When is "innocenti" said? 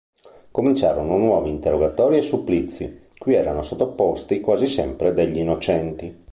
5.37-6.25